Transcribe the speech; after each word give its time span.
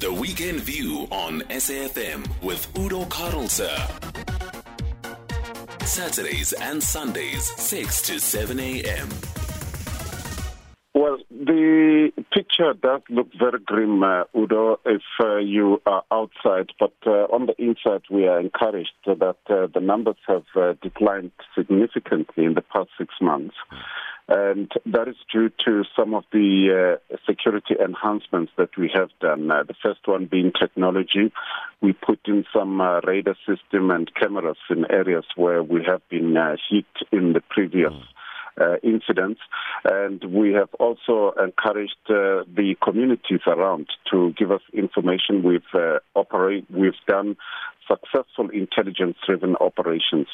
The 0.00 0.10
Weekend 0.10 0.60
View 0.60 1.06
on 1.10 1.42
SAFM 1.50 2.26
with 2.42 2.66
Udo 2.78 3.04
Carelse. 3.04 3.68
Saturdays 5.84 6.54
and 6.54 6.82
Sundays, 6.82 7.44
6 7.60 8.02
to 8.06 8.18
7 8.18 8.58
a.m. 8.58 9.08
Well, 10.94 11.18
the 11.30 12.12
picture 12.32 12.72
does 12.72 13.02
look 13.10 13.28
very 13.38 13.58
grim, 13.58 14.02
uh, 14.02 14.24
Udo, 14.34 14.80
if 14.86 15.02
uh, 15.22 15.36
you 15.36 15.82
are 15.84 16.02
outside. 16.10 16.70
But 16.80 16.94
uh, 17.06 17.26
on 17.30 17.44
the 17.44 17.54
inside, 17.62 18.02
we 18.10 18.26
are 18.26 18.40
encouraged 18.40 18.92
that 19.04 19.20
uh, 19.20 19.66
the 19.74 19.80
numbers 19.82 20.16
have 20.26 20.44
uh, 20.56 20.72
declined 20.82 21.32
significantly 21.54 22.46
in 22.46 22.54
the 22.54 22.62
past 22.62 22.88
six 22.96 23.14
months. 23.20 23.54
And 24.30 24.70
that 24.86 25.08
is 25.08 25.16
due 25.32 25.50
to 25.66 25.82
some 25.96 26.14
of 26.14 26.22
the 26.32 26.98
uh, 27.10 27.16
security 27.28 27.74
enhancements 27.84 28.52
that 28.56 28.76
we 28.78 28.88
have 28.94 29.10
done. 29.20 29.50
Uh, 29.50 29.64
the 29.64 29.74
first 29.82 30.06
one 30.06 30.26
being 30.26 30.52
technology. 30.52 31.32
We 31.80 31.94
put 31.94 32.20
in 32.26 32.44
some 32.54 32.80
uh, 32.80 33.00
radar 33.00 33.34
system 33.44 33.90
and 33.90 34.08
cameras 34.14 34.56
in 34.70 34.88
areas 34.88 35.24
where 35.34 35.64
we 35.64 35.82
have 35.84 36.08
been 36.08 36.36
uh, 36.36 36.56
hit 36.70 36.86
in 37.10 37.32
the 37.32 37.40
previous. 37.40 37.92
Uh, 37.92 38.19
incidents, 38.82 39.40
and 39.84 40.22
we 40.24 40.52
have 40.52 40.68
also 40.78 41.32
encouraged 41.42 41.96
uh, 42.08 42.44
the 42.54 42.74
communities 42.82 43.40
around 43.46 43.86
to 44.10 44.32
give 44.38 44.50
us 44.50 44.62
information. 44.72 45.42
We've 45.42 45.62
uh, 45.74 45.98
operate, 46.14 46.66
we've 46.70 46.92
done 47.08 47.36
successful 47.88 48.50
intelligence-driven 48.50 49.56
operations. 49.56 50.28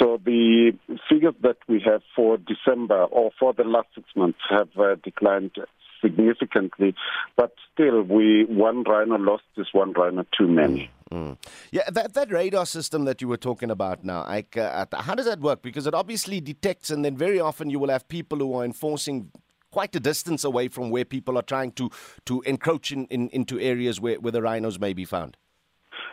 So 0.00 0.20
the 0.24 0.72
figures 1.08 1.34
that 1.42 1.56
we 1.68 1.82
have 1.86 2.02
for 2.14 2.36
December 2.36 3.04
or 3.04 3.30
for 3.38 3.54
the 3.54 3.64
last 3.64 3.88
six 3.94 4.06
months 4.14 4.38
have 4.50 4.68
uh, 4.78 4.96
declined 5.02 5.52
significantly, 6.00 6.94
but 7.36 7.52
still, 7.72 8.02
we 8.02 8.44
one 8.44 8.82
rhino 8.84 9.16
lost 9.16 9.44
is 9.56 9.68
one 9.72 9.92
rhino 9.92 10.24
too 10.36 10.48
many. 10.48 10.90
Mm. 11.10 11.38
Yeah, 11.70 11.88
that, 11.90 12.14
that 12.14 12.30
radar 12.30 12.66
system 12.66 13.04
that 13.06 13.22
you 13.22 13.28
were 13.28 13.38
talking 13.38 13.70
about 13.70 14.04
now, 14.04 14.24
Ike, 14.26 14.56
uh, 14.56 14.86
how 14.92 15.14
does 15.14 15.26
that 15.26 15.40
work? 15.40 15.62
Because 15.62 15.86
it 15.86 15.94
obviously 15.94 16.40
detects, 16.40 16.90
and 16.90 17.04
then 17.04 17.16
very 17.16 17.40
often 17.40 17.70
you 17.70 17.78
will 17.78 17.88
have 17.88 18.06
people 18.08 18.38
who 18.38 18.54
are 18.54 18.64
enforcing 18.64 19.30
quite 19.70 19.94
a 19.94 20.00
distance 20.00 20.44
away 20.44 20.68
from 20.68 20.90
where 20.90 21.04
people 21.04 21.38
are 21.38 21.42
trying 21.42 21.72
to, 21.72 21.90
to 22.26 22.40
encroach 22.42 22.90
in, 22.92 23.06
in, 23.06 23.28
into 23.30 23.58
areas 23.60 24.00
where, 24.00 24.16
where 24.16 24.32
the 24.32 24.42
rhinos 24.42 24.78
may 24.78 24.92
be 24.92 25.04
found. 25.04 25.36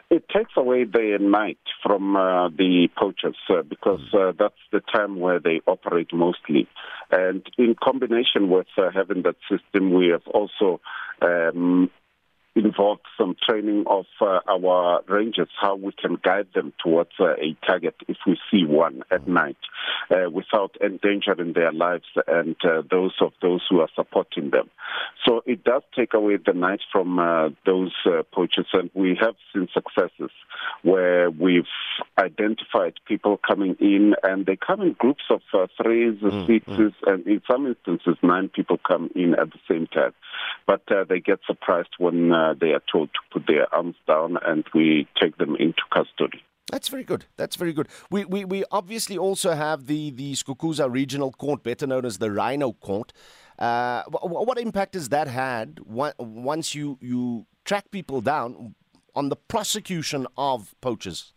It 0.09 0.29
takes 0.29 0.51
away 0.55 0.85
day 0.85 1.13
and 1.13 1.31
night 1.31 1.57
from 1.81 2.15
uh, 2.15 2.49
the 2.49 2.87
poachers 2.95 3.37
uh, 3.49 3.63
because 3.63 4.01
uh, 4.13 4.33
that's 4.37 4.53
the 4.71 4.81
time 4.81 5.19
where 5.19 5.39
they 5.39 5.61
operate 5.65 6.13
mostly. 6.13 6.67
And 7.11 7.43
in 7.57 7.75
combination 7.81 8.49
with 8.49 8.67
uh, 8.77 8.91
having 8.93 9.23
that 9.23 9.35
system, 9.49 9.93
we 9.93 10.09
have 10.09 10.27
also 10.27 10.79
um, 11.21 11.89
involved 12.55 13.01
some 13.17 13.35
training 13.47 13.83
of 13.87 14.05
uh, 14.21 14.39
our 14.47 15.01
rangers, 15.07 15.49
how 15.59 15.75
we 15.75 15.91
can 15.91 16.17
guide 16.23 16.47
them 16.53 16.71
towards 16.81 17.11
uh, 17.19 17.33
a 17.33 17.55
target 17.65 17.95
if 18.07 18.17
we 18.25 18.37
see 18.51 18.63
one 18.65 19.01
at 19.11 19.27
night 19.27 19.57
uh, 20.09 20.29
without 20.29 20.75
endangering 20.83 21.53
their 21.53 21.71
lives 21.71 22.05
and 22.27 22.55
uh, 22.63 22.81
those 22.89 23.13
of 23.21 23.33
those 23.41 23.61
who 23.69 23.79
are 23.79 23.89
supporting 23.95 24.51
them. 24.51 24.69
So 25.25 25.41
it 25.45 25.63
does 25.63 25.81
take 25.95 26.13
away 26.13 26.37
the 26.37 26.53
night 26.53 26.81
from 26.91 27.19
uh, 27.19 27.49
those 27.65 27.93
uh, 28.05 28.23
poachers, 28.31 28.67
and 28.73 28.89
we 28.93 29.17
have 29.19 29.35
seen 29.53 29.67
successes 29.73 30.31
where 30.83 31.29
we've 31.29 31.63
identified 32.17 32.93
people 33.07 33.39
coming 33.45 33.75
in, 33.79 34.15
and 34.23 34.45
they 34.45 34.55
come 34.55 34.81
in 34.81 34.93
groups 34.93 35.23
of 35.29 35.41
uh, 35.53 35.67
threes, 35.81 36.19
mm, 36.21 36.47
sixes, 36.47 36.93
mm. 37.03 37.13
and 37.13 37.27
in 37.27 37.41
some 37.49 37.65
instances, 37.65 38.17
nine 38.21 38.49
people 38.49 38.79
come 38.87 39.09
in 39.15 39.33
at 39.33 39.51
the 39.51 39.59
same 39.69 39.87
time. 39.87 40.13
But 40.67 40.83
uh, 40.91 41.05
they 41.07 41.19
get 41.19 41.39
surprised 41.45 41.89
when 41.97 42.31
uh, 42.31 42.53
they 42.59 42.71
are 42.71 42.83
told 42.91 43.09
to 43.13 43.19
put 43.31 43.47
their 43.47 43.73
arms 43.73 43.95
down, 44.07 44.37
and 44.45 44.63
we 44.73 45.07
take 45.19 45.37
them 45.37 45.55
into 45.55 45.81
custody. 45.91 46.43
That's 46.71 46.87
very 46.89 47.03
good. 47.03 47.25
That's 47.37 47.55
very 47.55 47.73
good. 47.73 47.87
We, 48.09 48.25
we, 48.25 48.43
we 48.43 48.63
obviously 48.71 49.17
also 49.17 49.53
have 49.53 49.85
the, 49.85 50.09
the 50.09 50.33
Skukuza 50.33 50.91
Regional 50.91 51.31
Court, 51.31 51.61
better 51.61 51.85
known 51.85 52.05
as 52.05 52.17
the 52.17 52.31
Rhino 52.31 52.73
Court. 52.73 53.13
Uh, 53.59 54.03
what 54.09 54.57
impact 54.57 54.95
has 54.95 55.09
that 55.09 55.27
had 55.27 55.79
once 55.85 56.73
you, 56.73 56.97
you 57.01 57.45
track 57.63 57.91
people 57.91 58.19
down 58.19 58.73
on 59.15 59.29
the 59.29 59.35
prosecution 59.35 60.25
of 60.37 60.73
poachers? 60.81 61.34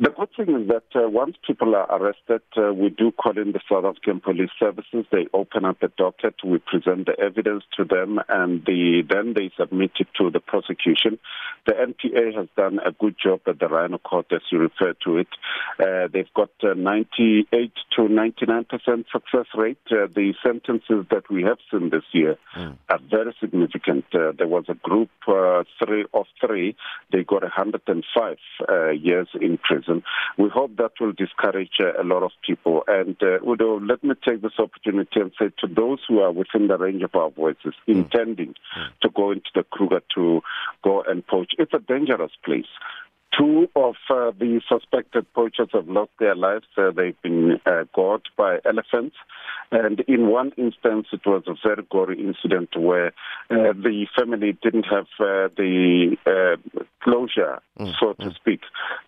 The 0.00 0.10
good 0.10 0.28
thing 0.36 0.54
is 0.54 0.68
that 0.68 0.84
uh, 0.94 1.08
once 1.08 1.36
people 1.44 1.74
are 1.74 1.90
arrested, 1.90 2.42
uh, 2.56 2.72
we 2.72 2.88
do 2.88 3.10
call 3.10 3.36
in 3.36 3.50
the 3.50 3.58
South 3.68 3.84
African 3.84 4.20
Police 4.20 4.50
Services. 4.56 5.04
They 5.10 5.26
open 5.34 5.64
up 5.64 5.82
a 5.82 5.88
docket, 5.88 6.36
we 6.44 6.58
present 6.58 7.06
the 7.06 7.18
evidence 7.18 7.64
to 7.76 7.84
them, 7.84 8.20
and 8.28 8.64
the, 8.64 9.02
then 9.08 9.34
they 9.34 9.50
submit 9.58 9.90
it 9.98 10.06
to 10.18 10.30
the 10.30 10.38
prosecution. 10.38 11.18
The 11.66 11.72
NPA 11.72 12.36
has 12.36 12.46
done 12.56 12.78
a 12.78 12.92
good 12.92 13.16
job 13.20 13.40
at 13.48 13.58
the 13.58 13.66
Rhino 13.66 13.98
Court, 13.98 14.26
as 14.30 14.42
you 14.52 14.60
refer 14.60 14.94
to 15.04 15.18
it. 15.18 15.28
Uh, 15.80 16.06
they've 16.12 16.32
got 16.32 16.50
98 16.62 17.72
to 17.96 18.08
99 18.08 18.64
percent 18.66 19.06
success 19.10 19.46
rate. 19.56 19.78
Uh, 19.90 20.06
the 20.14 20.32
sentences 20.46 21.06
that 21.10 21.28
we 21.28 21.42
have 21.42 21.58
seen 21.72 21.90
this 21.90 22.04
year 22.12 22.36
mm. 22.56 22.76
are 22.88 23.00
very 23.10 23.34
significant. 23.40 24.04
Uh, 24.14 24.30
there 24.38 24.46
was 24.46 24.64
a 24.68 24.74
group 24.74 25.10
uh, 25.26 25.64
three 25.84 26.04
of 26.14 26.26
three; 26.40 26.76
they 27.10 27.24
got 27.24 27.42
105 27.42 28.36
years 29.02 29.28
in 29.40 29.58
prison. 29.58 29.87
We 30.36 30.48
hope 30.48 30.76
that 30.76 30.92
will 31.00 31.12
discourage 31.12 31.78
uh, 31.80 32.00
a 32.00 32.04
lot 32.04 32.22
of 32.22 32.30
people. 32.46 32.84
And 32.86 33.16
uh, 33.22 33.40
Udo, 33.46 33.80
let 33.80 34.02
me 34.04 34.14
take 34.26 34.42
this 34.42 34.58
opportunity 34.58 35.20
and 35.20 35.32
say 35.38 35.50
to 35.60 35.66
those 35.66 35.98
who 36.08 36.20
are 36.20 36.32
within 36.32 36.68
the 36.68 36.78
range 36.78 37.02
of 37.02 37.14
our 37.14 37.30
voices, 37.30 37.74
mm. 37.86 37.96
intending 37.96 38.54
mm. 38.76 38.88
to 39.02 39.08
go 39.10 39.32
into 39.32 39.50
the 39.54 39.64
Kruger 39.64 40.02
to 40.14 40.40
go 40.82 41.02
and 41.02 41.26
poach, 41.26 41.52
it's 41.58 41.74
a 41.74 41.78
dangerous 41.78 42.32
place. 42.44 42.66
Two 43.38 43.68
of 43.76 43.94
uh, 44.10 44.32
the 44.38 44.60
suspected 44.68 45.32
poachers 45.34 45.68
have 45.72 45.86
lost 45.86 46.10
their 46.18 46.34
lives. 46.34 46.64
Uh, 46.76 46.90
they've 46.90 47.20
been 47.22 47.60
uh, 47.66 47.84
gored 47.94 48.26
by 48.36 48.58
elephants. 48.64 49.16
And 49.70 50.00
in 50.08 50.28
one 50.28 50.52
instance, 50.56 51.08
it 51.12 51.20
was 51.26 51.42
a 51.46 51.54
very 51.62 51.86
gory 51.90 52.18
incident 52.20 52.70
where 52.76 53.08
uh, 53.50 53.74
the 53.74 54.06
family 54.18 54.56
didn't 54.62 54.86
have 54.90 55.06
uh, 55.20 55.48
the 55.56 56.16
uh, 56.26 56.80
closure, 57.08 57.60
mm. 57.78 57.92
so 57.98 58.12
to 58.14 58.26
mm. 58.26 58.34
speak, 58.34 58.60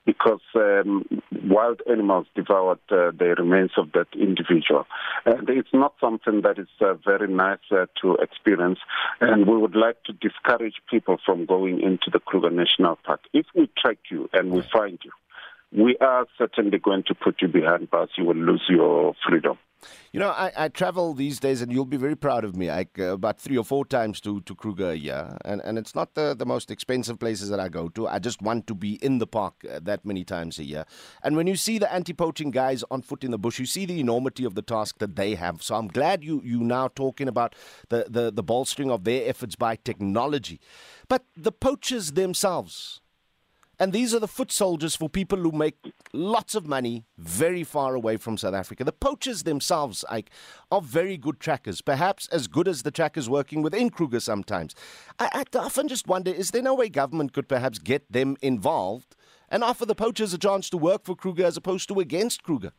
because 0.07 0.41
um, 0.55 1.05
wild 1.45 1.83
animals 1.91 2.27
devoured 2.35 2.79
the 2.89 3.35
remains 3.39 3.73
of 3.77 3.93
that 3.93 4.09
individual. 4.15 4.87
And 5.27 5.49
it's 5.51 5.73
not 5.73 5.95
something 6.01 6.43
that 6.43 6.59
is 6.59 6.69
uh, 6.81 6.95
very 6.95 7.29
nice 7.29 7.59
to 7.71 8.15
experience. 8.17 8.79
And 9.21 9.47
we 9.47 9.57
would 9.57 9.77
like 9.77 10.03
to 10.05 10.13
discourage 10.13 10.77
people 10.89 11.19
from 11.25 11.47
going 11.47 11.81
into 11.81 12.11
the 12.11 12.21
Kruger 12.21 12.51
National 12.51 12.97
Park. 12.97 13.21
If 13.33 13.47
we 13.55 13.69
track 13.77 13.99
you 14.11 14.29
and 14.33 14.51
we 14.51 14.63
find 14.73 14.99
you, 15.05 15.13
we 15.73 15.97
are 16.01 16.27
certainly 16.37 16.79
going 16.79 17.05
to 17.05 17.15
put 17.15 17.41
you 17.43 17.49
behind 17.49 17.91
bars. 17.91 18.11
You 18.17 18.25
will 18.25 18.37
lose 18.37 18.65
your 18.69 19.15
freedom. 19.29 19.59
You 20.13 20.21
know, 20.21 20.29
I, 20.29 20.53
I 20.57 20.69
travel 20.69 21.15
these 21.15 21.41
days, 21.41 21.63
and 21.63 21.73
you'll 21.73 21.87
be 21.87 21.97
very 21.97 22.17
proud 22.17 22.45
of 22.45 22.55
me. 22.55 22.69
I, 22.69 22.87
uh, 22.99 23.15
about 23.15 23.41
three 23.41 23.57
or 23.57 23.65
four 23.65 23.87
times 23.87 24.21
to, 24.21 24.43
to 24.43 24.55
Kruger 24.55 24.91
a 24.91 24.95
year, 24.95 25.39
and, 25.45 25.63
and 25.63 25.79
it's 25.79 25.95
not 25.95 26.15
the, 26.15 26.35
the 26.35 26.45
most 26.45 26.71
expensive 26.71 27.19
places 27.19 27.49
that 27.49 27.61
I 27.61 27.71
go 27.71 27.89
to. 27.91 28.07
I 28.07 28.19
just 28.19 28.43
want 28.43 28.67
to 28.67 28.75
be 28.75 29.03
in 29.03 29.19
the 29.19 29.27
park 29.27 29.55
uh, 29.65 29.81
that 29.85 30.05
many 30.05 30.23
times 30.23 30.59
a 30.59 30.65
year. 30.65 30.85
And 31.23 31.35
when 31.35 31.47
you 31.47 31.57
see 31.57 31.79
the 31.79 31.91
anti-poaching 31.91 32.51
guys 32.51 32.85
on 32.91 33.01
foot 33.01 33.25
in 33.25 33.31
the 33.31 33.39
bush, 33.39 33.59
you 33.59 33.65
see 33.65 33.87
the 33.87 34.01
enormity 34.01 34.45
of 34.45 34.55
the 34.55 34.63
task 34.63 34.99
that 34.99 35.17
they 35.17 35.35
have. 35.37 35.63
So 35.63 35.77
I'm 35.77 35.89
glad 35.89 36.25
you 36.25 36.43
you 36.45 36.61
now 36.61 36.89
talking 36.89 37.29
about 37.29 37.55
the, 37.89 38.05
the, 38.07 38.31
the 38.31 38.43
bolstering 38.43 38.91
of 38.91 39.05
their 39.05 39.27
efforts 39.27 39.57
by 39.57 39.77
technology. 39.77 40.61
But 41.09 41.25
the 41.35 41.53
poachers 41.53 42.13
themselves, 42.13 43.01
and 43.81 43.95
these 43.95 44.15
are 44.15 44.19
the 44.19 44.29
foot 44.29 44.53
soldiers 44.53 44.95
for 44.95 45.09
people 45.09 45.39
who 45.39 45.53
make 45.53 45.95
lots 46.13 46.55
of 46.55 46.67
money 46.67 47.07
very 47.17 47.65
far 47.65 47.95
away 47.95 48.19
from 48.19 48.37
South 48.37 48.53
Africa. 48.53 48.85
The 48.85 48.93
poachers 48.93 49.45
themselves, 49.45 50.05
Ike, 50.11 50.31
are 50.71 50.83
very 50.83 51.17
good 51.17 51.41
trackers, 51.41 51.81
perhaps 51.81 52.29
as 52.29 52.47
good 52.47 52.69
as 52.69 52.83
the 52.83 52.91
trackers 52.91 53.31
working 53.31 53.63
within 53.63 53.89
Kruger 53.89 54.21
sometimes. 54.21 54.75
I, 55.19 55.45
I 55.55 55.59
often 55.59 55.89
just 55.89 56.07
wonder 56.07 56.31
is 56.31 56.51
there 56.51 56.63
no 56.63 56.75
way 56.75 56.91
government 56.91 57.33
could 57.33 57.49
perhaps 57.49 57.79
get 57.79 58.13
them 58.13 58.37
involved 58.43 59.17
and 59.49 59.65
offer 59.65 59.87
the 59.87 59.95
poachers 59.95 60.35
a 60.35 60.39
chance 60.39 60.69
to 60.71 60.77
work 60.77 61.05
for 61.05 61.17
Kruger 61.17 61.47
as 61.47 61.57
opposed 61.57 61.89
to 61.89 62.01
against 62.01 62.43
Kruger? 62.43 62.73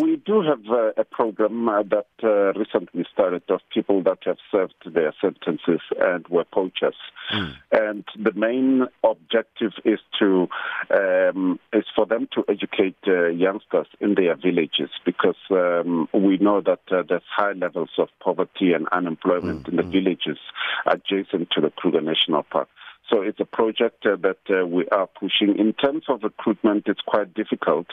We 0.00 0.16
do 0.16 0.42
have 0.42 0.64
uh, 0.70 0.92
a 0.96 1.04
program 1.04 1.68
uh, 1.68 1.82
that 1.84 2.06
uh, 2.22 2.58
recently 2.58 3.04
started 3.12 3.42
of 3.48 3.60
people 3.72 4.02
that 4.02 4.18
have 4.24 4.38
served 4.50 4.74
their 4.84 5.14
sentences 5.20 5.80
and 6.00 6.26
were 6.28 6.44
poachers. 6.44 6.96
Mm. 7.32 7.54
And 7.72 8.04
the 8.18 8.32
main 8.32 8.86
objective 9.04 9.72
is 9.84 10.00
to 10.18 10.48
um, 10.90 11.58
is 11.72 11.84
for 11.94 12.06
them 12.06 12.28
to 12.34 12.44
educate 12.48 12.96
uh, 13.06 13.28
youngsters 13.28 13.86
in 14.00 14.14
their 14.14 14.36
villages 14.36 14.90
because 15.04 15.36
um, 15.50 16.08
we 16.12 16.38
know 16.38 16.60
that 16.60 16.80
uh, 16.90 17.02
there's 17.08 17.22
high 17.34 17.52
levels 17.52 17.90
of 17.98 18.08
poverty 18.20 18.72
and 18.72 18.88
unemployment 18.92 19.64
mm. 19.64 19.68
in 19.68 19.76
the 19.76 19.82
hmm. 19.82 19.90
villages 19.90 20.38
adjacent 20.86 21.50
to 21.50 21.60
the 21.60 21.70
Kruger 21.70 22.00
National 22.00 22.42
Park. 22.42 22.68
So 23.10 23.22
it's 23.22 23.40
a 23.40 23.44
project 23.44 24.04
uh, 24.04 24.16
that 24.16 24.38
uh, 24.50 24.66
we 24.66 24.86
are 24.88 25.06
pushing. 25.06 25.58
In 25.58 25.72
terms 25.72 26.04
of 26.08 26.22
recruitment, 26.22 26.84
it's 26.86 27.00
quite 27.00 27.32
difficult 27.32 27.86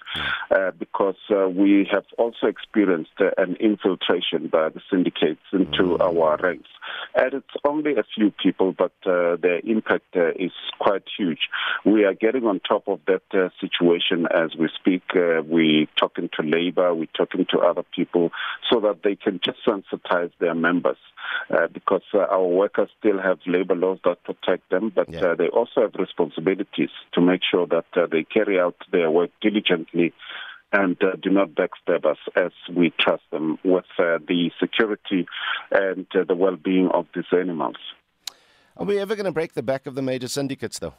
uh, 0.51 0.71
because 0.77 1.15
uh, 1.29 1.47
we 1.47 1.87
have 1.91 2.03
also 2.17 2.47
experienced 2.47 3.11
uh, 3.19 3.29
an 3.37 3.55
infiltration 3.59 4.47
by 4.47 4.69
the 4.69 4.81
syndicates 4.91 5.41
into 5.53 5.97
mm. 5.97 5.99
our 6.01 6.37
ranks. 6.37 6.69
And 7.15 7.33
it's 7.33 7.55
only 7.67 7.93
a 7.93 8.03
few 8.15 8.31
people, 8.31 8.73
but 8.77 8.93
uh, 9.05 9.37
their 9.41 9.59
impact 9.63 10.15
uh, 10.15 10.29
is 10.31 10.51
quite 10.79 11.03
huge. 11.17 11.49
We 11.85 12.03
are 12.03 12.13
getting 12.13 12.45
on 12.45 12.59
top 12.59 12.87
of 12.87 12.99
that 13.07 13.23
uh, 13.33 13.49
situation 13.59 14.27
as 14.33 14.55
we 14.57 14.69
speak. 14.79 15.03
Uh, 15.15 15.41
we're 15.45 15.87
talking 15.97 16.29
to 16.39 16.43
labor, 16.45 16.93
we're 16.93 17.07
talking 17.17 17.45
to 17.51 17.59
other 17.59 17.83
people 17.95 18.31
so 18.71 18.79
that 18.81 19.01
they 19.03 19.15
can 19.15 19.39
just 19.43 19.59
sensitize 19.65 20.31
their 20.39 20.55
members. 20.55 20.97
Uh, 21.49 21.67
because 21.73 22.03
uh, 22.13 22.19
our 22.19 22.45
workers 22.45 22.89
still 22.99 23.19
have 23.19 23.39
labor 23.47 23.75
laws 23.75 23.97
that 24.03 24.23
protect 24.23 24.69
them, 24.69 24.91
but 24.93 25.09
Yeah. 25.11 25.25
uh, 25.31 25.35
they 25.35 25.47
also 25.47 25.81
have 25.81 25.95
responsibilities 25.95 26.91
to 27.13 27.21
make 27.21 27.41
sure 27.43 27.65
that 27.67 27.85
uh, 27.95 28.05
they 28.05 28.23
carry 28.23 28.59
out 28.59 28.75
their 28.91 29.09
work 29.09 29.31
diligently 29.41 30.13
and 30.75 31.01
uh, 31.01 31.15
do 31.21 31.29
not 31.29 31.49
backstab 31.55 32.05
us 32.05 32.17
as 32.35 32.51
we 32.75 32.93
trust 32.99 33.23
them 33.31 33.57
with 33.63 33.85
uh, 33.97 34.19
the 34.27 34.51
security 34.59 35.25
and 35.71 36.05
uh, 36.13 36.23
the 36.27 36.35
well-being 36.35 36.89
of 36.93 37.07
these 37.15 37.31
animals. 37.31 37.77
Are 38.77 38.85
we 38.85 38.99
ever 38.99 39.15
going 39.15 39.25
to 39.25 39.31
break 39.31 39.53
the 39.53 39.63
back 39.63 39.87
of 39.87 39.95
the 39.95 40.01
major 40.01 40.27
syndicates, 40.27 40.79
though? 40.79 40.93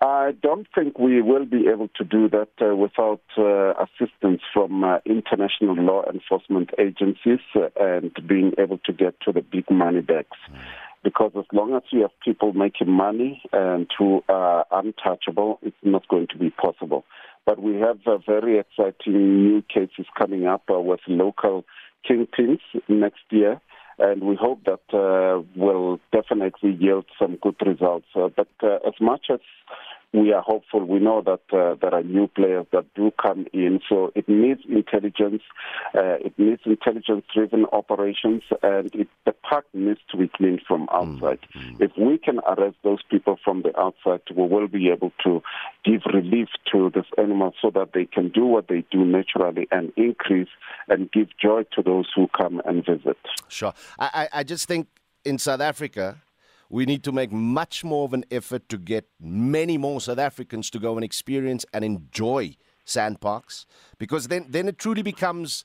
I 0.00 0.32
don't 0.40 0.66
think 0.74 0.98
we 0.98 1.20
will 1.20 1.44
be 1.44 1.66
able 1.70 1.88
to 1.96 2.04
do 2.04 2.28
that 2.30 2.48
uh, 2.62 2.74
without 2.74 3.20
uh, 3.36 3.74
assistance 3.84 4.40
from 4.54 4.82
uh, 4.82 4.98
international 5.04 5.74
law 5.74 6.04
enforcement 6.10 6.70
agencies 6.78 7.40
uh, 7.54 7.68
and 7.78 8.12
being 8.26 8.52
able 8.58 8.78
to 8.86 8.92
get 8.92 9.20
to 9.22 9.32
the 9.32 9.42
big 9.42 9.70
money 9.70 10.00
bags. 10.00 10.38
Because 11.02 11.32
as 11.36 11.44
long 11.52 11.74
as 11.74 11.82
you 11.90 12.02
have 12.02 12.18
people 12.24 12.52
making 12.52 12.90
money 12.90 13.42
and 13.52 13.90
who 13.98 14.22
are 14.28 14.64
untouchable, 14.70 15.58
it's 15.62 15.76
not 15.82 16.06
going 16.08 16.28
to 16.28 16.38
be 16.38 16.50
possible. 16.50 17.04
But 17.46 17.60
we 17.60 17.76
have 17.76 17.98
very 18.26 18.58
exciting 18.58 19.44
new 19.44 19.62
cases 19.62 20.06
coming 20.18 20.46
up 20.46 20.62
uh, 20.70 20.80
with 20.80 21.00
local 21.08 21.64
kingpins 22.08 22.60
next 22.88 23.22
year 23.30 23.60
and 24.00 24.22
we 24.24 24.34
hope 24.34 24.64
that 24.64 24.80
uh, 24.96 25.42
will 25.54 26.00
definitely 26.10 26.72
yield 26.72 27.04
some 27.20 27.36
good 27.36 27.56
results. 27.64 28.06
Uh, 28.16 28.28
but 28.34 28.48
uh, 28.62 28.76
as 28.86 28.94
much 29.00 29.26
as 29.30 29.40
we 30.12 30.32
are 30.32 30.42
hopeful, 30.42 30.84
we 30.84 30.98
know 30.98 31.22
that 31.22 31.40
uh, 31.56 31.76
there 31.80 31.94
are 31.94 32.02
new 32.02 32.26
players 32.26 32.66
that 32.72 32.84
do 32.94 33.12
come 33.22 33.46
in. 33.52 33.80
So 33.88 34.10
it 34.14 34.28
needs 34.28 34.60
intelligence, 34.68 35.42
uh, 35.94 36.18
it 36.18 36.36
needs 36.36 36.62
intelligence-driven 36.64 37.66
operations, 37.72 38.42
and 38.62 38.92
it, 38.94 39.08
the 39.24 39.32
park 39.32 39.66
needs 39.72 40.00
to 40.10 40.16
be 40.16 40.28
cleaned 40.28 40.62
from 40.66 40.88
outside. 40.92 41.38
If 41.78 41.92
we 41.96 42.18
can 42.18 42.40
arrest 42.40 42.76
those 42.82 43.02
people 43.08 43.38
from 43.44 43.62
the 43.62 43.78
outside, 43.78 44.22
we 44.34 44.46
will 44.46 44.68
be 44.68 44.88
able 44.90 45.12
to 45.24 45.42
give 45.84 46.02
relief 46.12 46.48
to 46.72 46.90
these 46.94 47.04
animals 47.16 47.54
so 47.62 47.70
that 47.70 47.92
they 47.92 48.06
can 48.06 48.30
do 48.30 48.44
what 48.44 48.68
they 48.68 48.84
do 48.90 49.04
naturally 49.04 49.68
and 49.70 49.92
increase 49.96 50.48
and 50.88 51.10
give 51.12 51.28
joy 51.40 51.62
to 51.74 51.82
those 51.82 52.08
who 52.14 52.28
come 52.36 52.60
and 52.64 52.84
visit. 52.84 53.18
Sure. 53.48 53.72
I, 53.98 54.28
I 54.32 54.42
just 54.42 54.66
think 54.66 54.88
in 55.24 55.38
South 55.38 55.60
Africa, 55.60 56.20
we 56.70 56.86
need 56.86 57.02
to 57.04 57.12
make 57.12 57.32
much 57.32 57.84
more 57.84 58.04
of 58.04 58.14
an 58.14 58.24
effort 58.30 58.68
to 58.68 58.78
get 58.78 59.08
many 59.20 59.76
more 59.76 60.00
South 60.00 60.18
Africans 60.18 60.70
to 60.70 60.78
go 60.78 60.94
and 60.94 61.04
experience 61.04 61.66
and 61.74 61.84
enjoy 61.84 62.56
SAN 62.84 63.16
Parks 63.16 63.66
because 63.98 64.28
then, 64.28 64.46
then 64.48 64.68
it 64.68 64.78
truly 64.78 65.02
becomes 65.02 65.64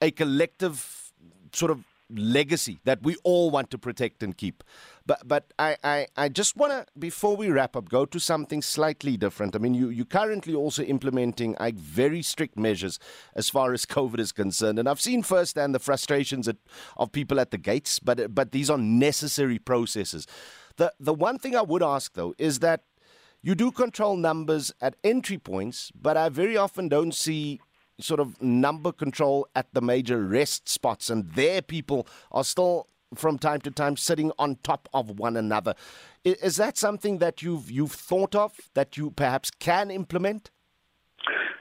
a 0.00 0.12
collective 0.12 1.12
sort 1.52 1.72
of 1.72 1.84
legacy 2.18 2.78
that 2.84 3.02
we 3.02 3.16
all 3.24 3.50
want 3.50 3.70
to 3.70 3.78
protect 3.78 4.22
and 4.22 4.36
keep. 4.36 4.62
But 5.06 5.26
but 5.26 5.52
I, 5.58 5.76
I, 5.84 6.06
I 6.16 6.28
just 6.28 6.56
want 6.56 6.72
to, 6.72 6.86
before 6.98 7.36
we 7.36 7.50
wrap 7.50 7.76
up, 7.76 7.88
go 7.88 8.06
to 8.06 8.18
something 8.18 8.62
slightly 8.62 9.16
different. 9.16 9.54
I 9.54 9.58
mean, 9.58 9.74
you, 9.74 9.90
you're 9.90 10.06
currently 10.06 10.54
also 10.54 10.82
implementing 10.82 11.56
like, 11.60 11.74
very 11.74 12.22
strict 12.22 12.58
measures 12.58 12.98
as 13.34 13.50
far 13.50 13.72
as 13.72 13.84
COVID 13.86 14.18
is 14.18 14.32
concerned. 14.32 14.78
And 14.78 14.88
I've 14.88 15.00
seen 15.00 15.22
firsthand 15.22 15.74
the 15.74 15.78
frustrations 15.78 16.48
at, 16.48 16.56
of 16.96 17.12
people 17.12 17.38
at 17.38 17.50
the 17.50 17.58
gates, 17.58 17.98
but, 17.98 18.34
but 18.34 18.52
these 18.52 18.70
are 18.70 18.78
necessary 18.78 19.58
processes. 19.58 20.26
The, 20.76 20.92
the 20.98 21.14
one 21.14 21.38
thing 21.38 21.54
I 21.54 21.62
would 21.62 21.82
ask, 21.82 22.14
though, 22.14 22.34
is 22.38 22.60
that 22.60 22.82
you 23.42 23.54
do 23.54 23.70
control 23.70 24.16
numbers 24.16 24.72
at 24.80 24.96
entry 25.04 25.36
points, 25.36 25.92
but 25.94 26.16
I 26.16 26.30
very 26.30 26.56
often 26.56 26.88
don't 26.88 27.14
see 27.14 27.60
sort 28.00 28.20
of 28.20 28.40
number 28.42 28.92
control 28.92 29.46
at 29.54 29.72
the 29.72 29.80
major 29.80 30.22
rest 30.22 30.68
spots, 30.68 31.10
and 31.10 31.30
their 31.32 31.62
people 31.62 32.06
are 32.32 32.44
still 32.44 32.86
from 33.14 33.38
time 33.38 33.60
to 33.60 33.70
time 33.70 33.96
sitting 33.96 34.32
on 34.38 34.56
top 34.62 34.88
of 34.92 35.18
one 35.18 35.36
another. 35.36 35.74
Is 36.24 36.56
that 36.56 36.76
something 36.76 37.18
that 37.18 37.42
you've 37.42 37.70
you've 37.70 37.92
thought 37.92 38.34
of 38.34 38.52
that 38.74 38.96
you 38.96 39.10
perhaps 39.10 39.50
can 39.50 39.90
implement? 39.90 40.50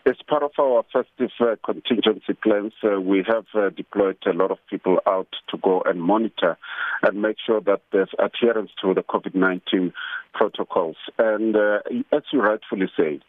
As 0.05 0.15
part 0.27 0.43
of 0.43 0.51
our 0.59 0.83
festive 0.91 1.31
uh, 1.39 1.55
contingency 1.65 2.33
plans, 2.33 2.73
uh, 2.83 2.99
we 2.99 3.23
have 3.25 3.45
uh, 3.55 3.69
deployed 3.69 4.17
a 4.25 4.33
lot 4.33 4.51
of 4.51 4.57
people 4.69 4.99
out 5.07 5.29
to 5.49 5.57
go 5.57 5.81
and 5.85 6.01
monitor 6.01 6.57
and 7.03 7.21
make 7.21 7.37
sure 7.45 7.61
that 7.61 7.83
there's 7.93 8.09
adherence 8.19 8.71
to 8.81 8.93
the 8.93 9.01
COVID 9.01 9.33
19 9.33 9.93
protocols. 10.33 10.97
And 11.17 11.55
uh, 11.55 11.79
as 12.11 12.23
you 12.33 12.41
rightfully 12.41 12.87
say, 12.97 13.21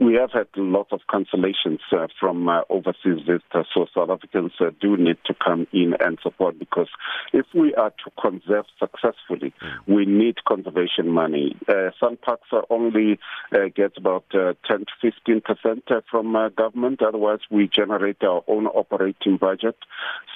we 0.00 0.14
have 0.14 0.32
had 0.32 0.48
lots 0.56 0.92
of 0.92 1.00
cancellations 1.12 1.80
uh, 1.92 2.06
from 2.18 2.48
uh, 2.48 2.62
overseas 2.70 3.20
visitors, 3.26 3.66
so 3.74 3.86
South 3.94 4.08
Africans 4.08 4.52
uh, 4.58 4.70
do 4.80 4.96
need 4.96 5.18
to 5.26 5.34
come 5.34 5.66
in 5.74 5.92
and 6.00 6.18
support 6.22 6.58
because 6.58 6.88
if 7.34 7.44
we 7.54 7.74
are 7.74 7.90
to 7.90 8.10
conserve 8.20 8.64
successfully, 8.78 9.52
we 9.86 10.06
need 10.06 10.42
conservation 10.48 11.10
money. 11.10 11.54
Uh, 11.68 11.90
some 12.00 12.16
parks 12.16 12.48
are 12.52 12.64
only 12.70 13.18
uh, 13.52 13.68
get 13.76 13.92
about 13.98 14.24
uh, 14.32 14.54
10 14.70 14.80
to 14.80 15.12
15 15.12 15.40
percent 15.42 15.84
uh, 15.90 16.00
from 16.10 16.34
uh, 16.34 16.48
government. 16.48 17.02
Otherwise, 17.02 17.40
we 17.50 17.68
generate 17.68 18.22
our 18.22 18.42
own 18.48 18.66
operating 18.68 19.36
budget. 19.36 19.76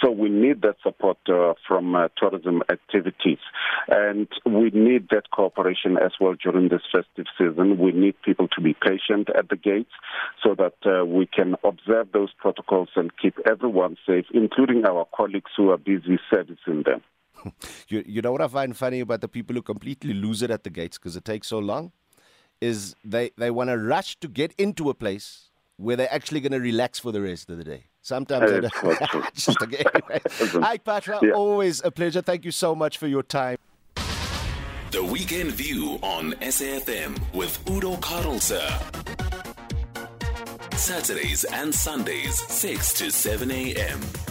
So 0.02 0.10
we 0.10 0.28
need 0.28 0.60
that 0.62 0.76
support 0.82 1.16
uh, 1.28 1.54
from 1.66 1.94
uh, 1.94 2.08
tourism 2.18 2.62
activities, 2.70 3.38
and 3.88 4.28
we 4.44 4.70
need 4.74 5.08
that 5.10 5.30
cooperation 5.30 5.96
as 5.96 6.12
well 6.20 6.34
during 6.42 6.68
this 6.68 6.82
festive 6.92 7.26
season. 7.38 7.78
We 7.78 7.92
need 7.92 8.20
people 8.22 8.48
to 8.48 8.60
be 8.60 8.74
patient 8.74 9.30
at 9.34 9.53
the 9.54 9.60
gates 9.70 9.94
so 10.42 10.54
that 10.62 10.74
uh, 10.86 11.04
we 11.04 11.26
can 11.26 11.50
observe 11.64 12.06
those 12.12 12.32
protocols 12.44 12.88
and 12.96 13.10
keep 13.22 13.34
everyone 13.54 13.96
safe, 14.06 14.26
including 14.32 14.84
our 14.86 15.06
colleagues 15.16 15.50
who 15.56 15.70
are 15.70 15.78
busy 15.78 16.18
servicing 16.32 16.82
them. 16.90 17.00
You, 17.88 18.02
you 18.14 18.22
know 18.22 18.32
what 18.32 18.40
I 18.40 18.48
find 18.48 18.74
funny 18.76 19.00
about 19.00 19.20
the 19.20 19.28
people 19.28 19.54
who 19.54 19.60
completely 19.62 20.14
lose 20.14 20.40
it 20.46 20.50
at 20.50 20.62
the 20.64 20.70
gates 20.70 20.96
because 20.98 21.14
it 21.20 21.24
takes 21.26 21.46
so 21.48 21.58
long? 21.58 21.92
Is 22.60 22.94
they, 23.04 23.30
they 23.36 23.50
want 23.50 23.68
to 23.68 23.76
rush 23.76 24.16
to 24.24 24.28
get 24.28 24.54
into 24.56 24.88
a 24.88 24.94
place 24.94 25.50
where 25.76 25.96
they're 25.96 26.14
actually 26.18 26.40
going 26.40 26.52
to 26.52 26.60
relax 26.60 26.98
for 26.98 27.12
the 27.12 27.20
rest 27.20 27.50
of 27.50 27.58
the 27.58 27.64
day. 27.64 27.82
Sometimes 28.00 28.50
they 28.50 28.58
Uh, 28.58 28.70
don't. 29.12 29.34
Just 29.34 29.60
okay. 29.62 29.84
Anyway. 29.94 30.20
Ike 30.72 30.84
Phaahla, 30.84 31.20
Yeah. 31.22 31.32
always 31.32 31.84
a 31.84 31.90
pleasure. 31.90 32.22
Thank 32.22 32.44
you 32.46 32.50
so 32.52 32.74
much 32.74 32.96
for 32.96 33.08
your 33.08 33.22
time. 33.24 33.58
The 34.92 35.02
Weekend 35.04 35.50
View 35.52 35.98
on 36.02 36.32
SAFM 36.40 37.18
with 37.34 37.58
Udo 37.68 37.96
Carelse. 37.96 38.52
Saturdays 40.84 41.44
and 41.44 41.74
Sundays, 41.74 42.40
6 42.52 42.92
to 42.98 43.10
7 43.10 43.50
a.m. 43.50 44.23